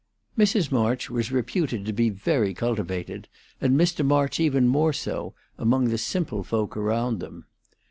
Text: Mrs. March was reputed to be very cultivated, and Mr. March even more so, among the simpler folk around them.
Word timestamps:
Mrs. 0.35 0.71
March 0.71 1.11
was 1.11 1.31
reputed 1.31 1.85
to 1.85 1.93
be 1.93 2.09
very 2.09 2.55
cultivated, 2.55 3.27
and 3.61 3.79
Mr. 3.79 4.03
March 4.03 4.39
even 4.39 4.67
more 4.67 4.93
so, 4.93 5.35
among 5.59 5.89
the 5.89 5.97
simpler 5.99 6.41
folk 6.41 6.75
around 6.75 7.19
them. 7.19 7.45